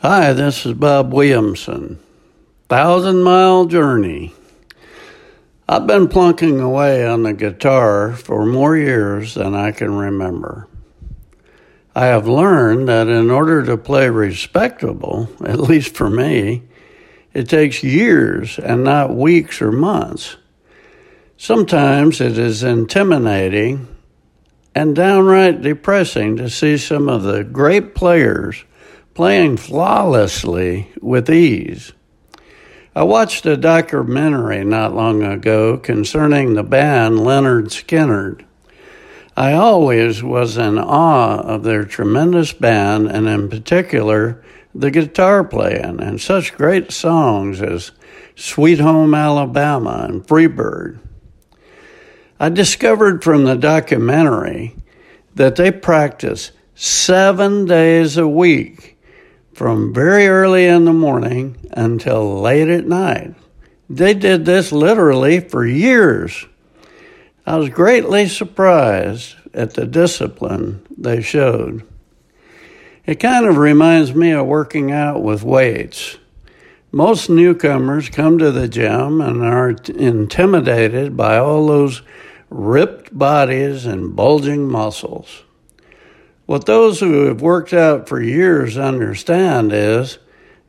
Hi, 0.00 0.34
this 0.34 0.66
is 0.66 0.74
Bob 0.74 1.14
Williamson. 1.14 1.98
Thousand 2.68 3.22
Mile 3.22 3.64
Journey. 3.64 4.34
I've 5.66 5.86
been 5.86 6.08
plunking 6.08 6.60
away 6.60 7.06
on 7.06 7.22
the 7.22 7.32
guitar 7.32 8.12
for 8.12 8.44
more 8.44 8.76
years 8.76 9.32
than 9.32 9.54
I 9.54 9.72
can 9.72 9.96
remember. 9.96 10.68
I 11.94 12.06
have 12.06 12.28
learned 12.28 12.86
that 12.90 13.08
in 13.08 13.30
order 13.30 13.64
to 13.64 13.78
play 13.78 14.10
respectable, 14.10 15.30
at 15.46 15.60
least 15.60 15.96
for 15.96 16.10
me, 16.10 16.64
it 17.32 17.48
takes 17.48 17.82
years 17.82 18.58
and 18.58 18.84
not 18.84 19.16
weeks 19.16 19.62
or 19.62 19.72
months. 19.72 20.36
Sometimes 21.38 22.20
it 22.20 22.36
is 22.36 22.62
intimidating 22.62 23.88
and 24.74 24.94
downright 24.94 25.62
depressing 25.62 26.36
to 26.36 26.50
see 26.50 26.76
some 26.76 27.08
of 27.08 27.22
the 27.22 27.42
great 27.42 27.94
players 27.94 28.62
playing 29.16 29.56
flawlessly 29.56 30.92
with 31.00 31.30
ease. 31.30 31.90
I 32.94 33.02
watched 33.02 33.46
a 33.46 33.56
documentary 33.56 34.62
not 34.62 34.94
long 34.94 35.22
ago 35.22 35.78
concerning 35.78 36.52
the 36.52 36.62
band 36.62 37.20
Lynyrd 37.20 37.68
Skynyrd. 37.68 38.44
I 39.34 39.54
always 39.54 40.22
was 40.22 40.58
in 40.58 40.78
awe 40.78 41.38
of 41.40 41.62
their 41.62 41.84
tremendous 41.84 42.52
band 42.52 43.06
and, 43.06 43.26
in 43.26 43.48
particular, 43.48 44.44
the 44.74 44.90
guitar 44.90 45.44
playing 45.44 45.98
and 45.98 46.20
such 46.20 46.54
great 46.54 46.92
songs 46.92 47.62
as 47.62 47.92
Sweet 48.34 48.80
Home 48.80 49.14
Alabama 49.14 50.04
and 50.06 50.26
Freebird. 50.26 50.98
I 52.38 52.50
discovered 52.50 53.24
from 53.24 53.44
the 53.44 53.56
documentary 53.56 54.76
that 55.34 55.56
they 55.56 55.72
practice 55.72 56.52
seven 56.74 57.64
days 57.64 58.18
a 58.18 58.28
week 58.28 58.95
from 59.56 59.94
very 59.94 60.28
early 60.28 60.66
in 60.66 60.84
the 60.84 60.92
morning 60.92 61.56
until 61.72 62.42
late 62.42 62.68
at 62.68 62.86
night. 62.86 63.34
They 63.88 64.12
did 64.12 64.44
this 64.44 64.70
literally 64.70 65.40
for 65.40 65.64
years. 65.64 66.44
I 67.46 67.56
was 67.56 67.70
greatly 67.70 68.28
surprised 68.28 69.34
at 69.54 69.72
the 69.72 69.86
discipline 69.86 70.86
they 70.98 71.22
showed. 71.22 71.84
It 73.06 73.14
kind 73.14 73.46
of 73.46 73.56
reminds 73.56 74.14
me 74.14 74.32
of 74.32 74.44
working 74.44 74.92
out 74.92 75.22
with 75.22 75.42
weights. 75.42 76.18
Most 76.92 77.30
newcomers 77.30 78.10
come 78.10 78.36
to 78.36 78.50
the 78.50 78.68
gym 78.68 79.22
and 79.22 79.42
are 79.42 79.70
intimidated 79.70 81.16
by 81.16 81.38
all 81.38 81.66
those 81.66 82.02
ripped 82.50 83.16
bodies 83.16 83.86
and 83.86 84.14
bulging 84.14 84.68
muscles. 84.68 85.44
What 86.46 86.66
those 86.66 87.00
who 87.00 87.26
have 87.26 87.42
worked 87.42 87.72
out 87.72 88.08
for 88.08 88.22
years 88.22 88.78
understand 88.78 89.72
is 89.72 90.18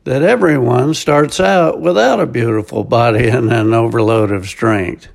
that 0.06 0.24
everyone 0.24 0.96
starts 0.96 1.40
out 1.40 1.80
without 1.80 2.20
a 2.20 2.26
beautiful 2.26 2.84
body 2.84 3.28
and 3.30 3.52
an 3.52 3.74
overload 3.74 4.32
of 4.32 4.48
strength. 4.48 5.08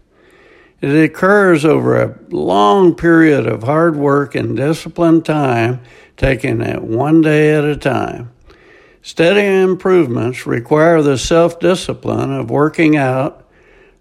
It 0.81 1.05
occurs 1.05 1.65
over 1.65 2.01
a 2.01 2.19
long 2.31 2.95
period 2.95 3.47
of 3.47 3.63
hard 3.63 3.97
work 3.97 4.35
and 4.35 4.57
disciplined 4.57 5.25
time, 5.25 5.81
taking 6.17 6.61
it 6.61 6.83
one 6.83 7.21
day 7.21 7.55
at 7.55 7.65
a 7.65 7.77
time. 7.77 8.33
Steady 9.01 9.63
improvements 9.63 10.47
require 10.47 11.03
the 11.03 11.19
self 11.19 11.59
discipline 11.59 12.33
of 12.33 12.51
working 12.51 12.97
out 12.97 13.45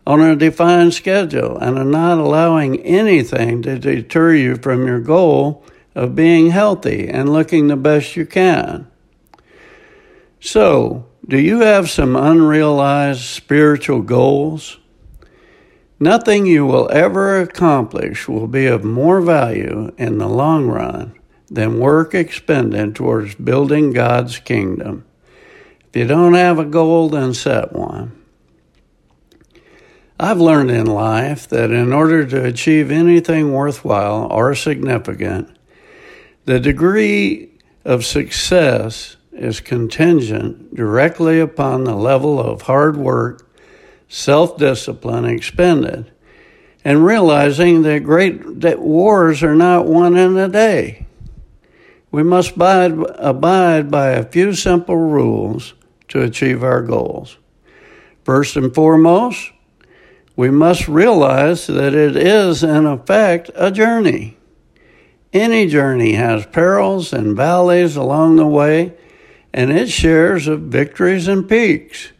on 0.06 0.22
a 0.22 0.36
defined 0.36 0.94
schedule 0.94 1.58
and 1.58 1.78
of 1.78 1.88
not 1.88 2.18
allowing 2.18 2.80
anything 2.81 3.62
to 3.64 3.80
deter 3.80 4.34
you 4.34 4.56
from 4.56 4.86
your 4.86 5.00
goal 5.00 5.64
of 5.95 6.16
being 6.16 6.52
healthy 6.52 7.08
and 7.08 7.31
looking 7.31 7.67
the 7.67 7.75
best 7.75 8.16
you 8.16 8.25
can. 8.25 8.88
So, 10.39 11.06
do 11.28 11.39
you 11.39 11.59
have 11.59 11.89
some 11.89 12.16
unrealized 12.16 13.22
spiritual 13.22 14.02
goals? 14.02 14.78
Nothing 16.00 16.47
you 16.47 16.66
will 16.66 16.89
ever 16.92 17.39
accomplish 17.39 18.28
will 18.28 18.47
be 18.47 18.66
of 18.66 18.84
more 18.84 19.22
value 19.22 19.94
in 19.97 20.18
the 20.18 20.28
long 20.28 20.68
run 20.68 21.13
than 21.47 21.79
work 21.79 22.16
expended 22.16 22.96
towards 22.96 23.35
building 23.35 23.91
God's 23.91 24.40
kingdom. 24.40 25.06
If 25.90 25.96
you 25.96 26.08
don't 26.08 26.34
have 26.34 26.58
a 26.58 26.66
goal, 26.66 27.09
then 27.09 27.34
set 27.34 27.73
one. 27.73 28.18
I've 30.19 30.40
learned 30.40 30.72
in 30.72 30.85
life 30.85 31.47
that 31.50 31.72
in 31.72 31.91
order 31.91 32.25
to 32.25 32.46
achieve 32.46 32.90
anything 32.90 33.52
worthwhile 33.52 34.28
or 34.31 34.56
significant, 34.56 35.50
the 36.46 36.59
degree 36.59 37.52
of 37.85 38.06
success 38.06 39.18
is 39.31 39.59
contingent 39.59 40.75
directly 40.75 41.40
upon 41.40 41.84
the 41.84 41.96
level 41.96 42.40
of 42.40 42.63
hard 42.63 42.97
work, 42.97 43.47
self 44.07 44.57
discipline 44.57 45.25
expended, 45.25 46.12
and 46.84 47.06
realizing 47.06 47.84
that 47.84 48.03
great 48.03 48.62
that 48.62 48.79
wars 48.79 49.44
are 49.44 49.56
not 49.56 49.85
won 49.85 50.18
in 50.18 50.38
a 50.38 50.47
day. 50.47 51.06
We 52.12 52.24
must 52.24 52.56
abide, 52.56 52.91
abide 53.16 53.90
by 53.90 54.09
a 54.09 54.25
few 54.25 54.53
simple 54.53 54.97
rules 54.97 55.73
to 56.09 56.22
achieve 56.22 56.63
our 56.63 56.81
goals. 56.81 57.38
First 58.25 58.58
and 58.58 58.73
foremost, 58.73 59.52
we 60.35 60.50
must 60.50 60.88
realize 60.88 61.68
that 61.68 61.94
it 61.94 62.16
is, 62.16 62.63
in 62.63 62.85
effect, 62.85 63.50
a 63.56 63.72
journey. 63.72 64.38
Any 65.34 65.68
journey 65.68 66.14
has 66.14 66.46
perils 66.46 67.14
and 67.14 67.38
valleys 67.38 67.96
along 67.96 68.36
the 68.36 68.47
way, 68.47 68.94
and 69.53 69.72
its 69.72 69.92
shares 69.92 70.47
of 70.47 70.62
victories 70.62 71.28
and 71.28 71.47
peaks. 71.47 72.12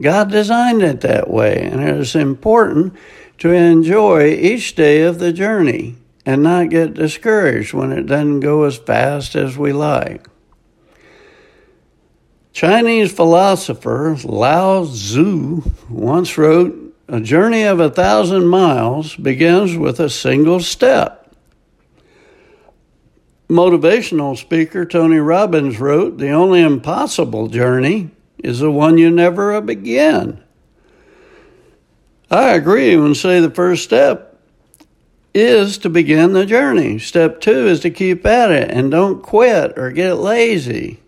God 0.00 0.30
designed 0.30 0.82
it 0.82 1.00
that 1.02 1.30
way, 1.30 1.60
and 1.62 1.82
it 1.82 1.96
is 1.96 2.14
important 2.14 2.94
to 3.38 3.52
enjoy 3.52 4.30
each 4.30 4.74
day 4.74 5.02
of 5.02 5.18
the 5.18 5.32
journey 5.32 5.96
and 6.26 6.42
not 6.42 6.70
get 6.70 6.94
discouraged 6.94 7.72
when 7.72 7.92
it 7.92 8.06
doesn't 8.06 8.40
go 8.40 8.64
as 8.64 8.76
fast 8.76 9.34
as 9.34 9.56
we 9.56 9.72
like. 9.72 10.26
Chinese 12.52 13.12
philosopher 13.12 14.16
Lao 14.24 14.84
Tzu 14.84 15.62
once 15.88 16.36
wrote, 16.36 16.94
A 17.06 17.20
journey 17.20 17.62
of 17.62 17.78
a 17.78 17.88
thousand 17.88 18.48
miles 18.48 19.14
begins 19.14 19.76
with 19.76 20.00
a 20.00 20.10
single 20.10 20.58
step. 20.58 21.17
Motivational 23.48 24.36
speaker 24.36 24.84
Tony 24.84 25.16
Robbins 25.16 25.80
wrote 25.80 26.18
The 26.18 26.30
only 26.30 26.60
impossible 26.60 27.48
journey 27.48 28.10
is 28.38 28.58
the 28.58 28.70
one 28.70 28.98
you 28.98 29.10
never 29.10 29.58
begin. 29.62 30.42
I 32.30 32.50
agree 32.50 32.92
and 32.92 33.16
say 33.16 33.40
the 33.40 33.50
first 33.50 33.84
step 33.84 34.38
is 35.32 35.78
to 35.78 35.88
begin 35.88 36.34
the 36.34 36.44
journey. 36.44 36.98
Step 36.98 37.40
two 37.40 37.66
is 37.66 37.80
to 37.80 37.90
keep 37.90 38.26
at 38.26 38.50
it 38.50 38.70
and 38.70 38.90
don't 38.90 39.22
quit 39.22 39.78
or 39.78 39.92
get 39.92 40.14
lazy. 40.14 41.00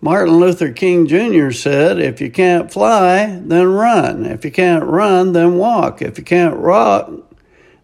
Martin 0.00 0.36
Luther 0.36 0.70
King 0.70 1.08
Jr. 1.08 1.50
said, 1.50 1.98
If 1.98 2.20
you 2.20 2.30
can't 2.30 2.72
fly, 2.72 3.40
then 3.42 3.72
run. 3.72 4.24
If 4.24 4.44
you 4.44 4.52
can't 4.52 4.84
run, 4.84 5.32
then 5.32 5.56
walk. 5.56 6.00
If 6.00 6.16
you 6.16 6.22
can't 6.22 6.60
walk, 6.60 7.10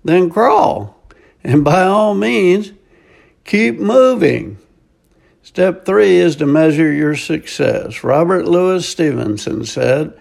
then 0.04 0.31
crawl. 0.31 1.03
And 1.43 1.64
by 1.64 1.82
all 1.82 2.14
means, 2.14 2.70
Keep 3.44 3.78
moving. 3.78 4.58
Step 5.42 5.84
three 5.84 6.19
is 6.19 6.36
to 6.36 6.47
measure 6.47 6.92
your 6.92 7.16
success. 7.16 8.04
Robert 8.04 8.47
Louis 8.47 8.88
Stevenson 8.88 9.64
said, 9.64 10.19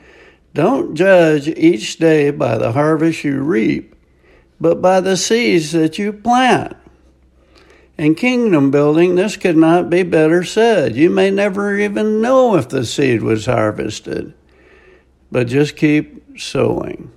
Don't 0.54 0.96
judge 0.96 1.48
each 1.48 1.98
day 1.98 2.32
by 2.32 2.58
the 2.58 2.72
harvest 2.72 3.24
you 3.24 3.42
reap, 3.42 3.96
but 4.60 4.82
by 4.82 5.00
the 5.00 5.16
seeds 5.16 5.72
that 5.72 5.98
you 5.98 6.12
plant. 6.12 6.76
In 7.98 8.16
kingdom 8.16 8.72
building, 8.72 9.14
this 9.14 9.38
could 9.38 9.58
not 9.58 9.90
be 9.90 10.02
better 10.02 10.44
said. 10.44 10.96
You 10.96 11.12
may 11.12 11.30
never 11.30 11.78
even 11.78 12.20
know 12.20 12.56
if 12.56 12.68
the 12.68 12.84
seed 12.84 13.22
was 13.22 13.46
harvested, 13.46 14.34
but 15.32 15.48
just 15.48 15.76
keep 15.76 16.40
sowing. 16.40 17.12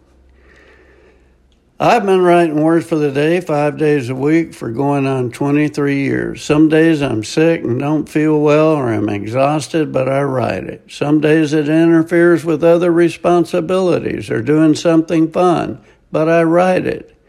I've 1.81 2.07
been 2.07 2.23
writing 2.23 2.63
words 2.63 2.87
for 2.87 2.95
the 2.95 3.11
day 3.11 3.41
five 3.41 3.77
days 3.77 4.09
a 4.09 4.15
week 4.15 4.55
for 4.55 4.71
going 4.71 5.09
on 5.09 5.33
23 5.33 6.05
years. 6.05 6.45
Some 6.45 6.69
days 6.69 7.03
I'm 7.03 7.25
sick 7.25 7.65
and 7.65 7.81
don't 7.81 8.09
feel 8.09 8.41
well 8.41 8.69
or 8.69 8.93
I'm 8.93 9.09
exhausted, 9.09 9.93
but 9.93 10.09
I 10.09 10.23
write 10.23 10.65
it. 10.65 10.85
Some 10.89 11.21
days 11.21 11.53
it 11.53 11.69
interferes 11.69 12.45
with 12.45 12.63
other 12.63 12.93
responsibilities 12.93 14.31
or 14.31 14.41
doing 14.41 14.77
something 14.77 15.33
fun, 15.33 15.83
but 16.13 16.29
I 16.29 16.45
write 16.45 16.87
it. 16.87 17.21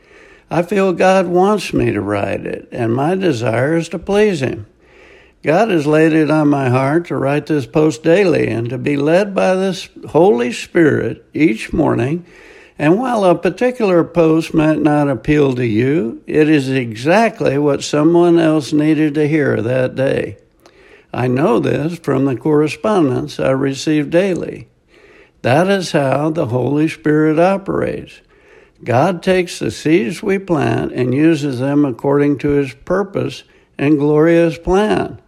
I 0.51 0.61
feel 0.61 0.93
God 0.93 1.25
wants 1.25 1.73
me 1.73 1.91
to 1.91 2.01
write 2.01 2.45
it, 2.45 2.69
and 2.71 2.93
my 2.93 3.15
desire 3.15 3.75
is 3.75 3.89
to 3.89 3.99
please 3.99 4.41
Him. 4.41 4.67
God 5.41 5.71
has 5.71 5.87
laid 5.87 6.13
it 6.13 6.29
on 6.29 6.49
my 6.49 6.69
heart 6.69 7.07
to 7.07 7.17
write 7.17 7.47
this 7.47 7.65
post 7.65 8.03
daily 8.03 8.47
and 8.49 8.69
to 8.69 8.77
be 8.77 8.95
led 8.95 9.33
by 9.33 9.55
this 9.55 9.89
Holy 10.09 10.51
Spirit 10.51 11.25
each 11.33 11.73
morning 11.73 12.27
and 12.77 12.99
while 12.99 13.23
a 13.23 13.35
particular 13.35 14.03
post 14.03 14.53
might 14.53 14.79
not 14.79 15.09
appeal 15.09 15.55
to 15.55 15.65
you, 15.65 16.21
it 16.27 16.49
is 16.49 16.69
exactly 16.69 17.57
what 17.57 17.83
someone 17.83 18.37
else 18.37 18.73
needed 18.73 19.13
to 19.13 19.27
hear 19.27 19.61
that 19.61 19.95
day. 19.95 20.37
I 21.13 21.27
know 21.27 21.59
this 21.59 21.97
from 21.99 22.25
the 22.25 22.35
correspondence 22.35 23.39
I 23.39 23.51
receive 23.51 24.09
daily. 24.09 24.67
That 25.43 25.69
is 25.69 25.93
how 25.93 26.31
the 26.31 26.47
Holy 26.47 26.89
Spirit 26.89 27.39
operates. 27.39 28.19
God 28.83 29.23
takes 29.23 29.59
the 29.59 29.71
seeds 29.71 30.21
we 30.21 30.37
plant 30.39 30.91
and 30.91 31.13
uses 31.13 31.59
them 31.59 31.85
according 31.85 32.39
to 32.39 32.49
his 32.49 32.73
purpose 32.73 33.43
and 33.77 33.97
glorious 33.97 34.57
plan. 34.57 35.21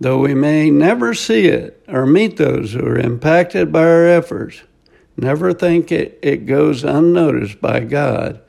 Though 0.00 0.18
we 0.18 0.34
may 0.34 0.70
never 0.70 1.12
see 1.12 1.46
it 1.46 1.82
or 1.86 2.06
meet 2.06 2.36
those 2.36 2.72
who 2.72 2.86
are 2.86 2.98
impacted 2.98 3.70
by 3.70 3.82
our 3.82 4.06
efforts, 4.06 4.62
never 5.16 5.52
think 5.52 5.92
it, 5.92 6.18
it 6.22 6.46
goes 6.46 6.84
unnoticed 6.84 7.60
by 7.60 7.80
God, 7.80 8.40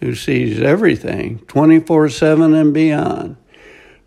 who 0.00 0.14
sees 0.14 0.60
everything 0.60 1.40
24 1.48 2.08
7 2.08 2.54
and 2.54 2.72
beyond. 2.72 3.36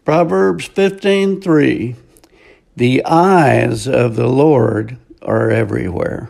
Proverbs 0.05 0.67
15:3 0.67 1.95
The 2.75 3.05
eyes 3.05 3.87
of 3.87 4.15
the 4.15 4.27
Lord 4.27 4.97
are 5.21 5.51
everywhere, 5.51 6.29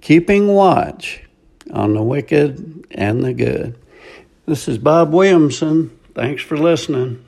keeping 0.00 0.48
watch 0.48 1.24
on 1.72 1.94
the 1.94 2.02
wicked 2.02 2.86
and 2.90 3.22
the 3.22 3.34
good. 3.34 3.76
This 4.46 4.68
is 4.68 4.78
Bob 4.78 5.12
Williamson. 5.12 5.90
Thanks 6.14 6.42
for 6.42 6.56
listening. 6.56 7.24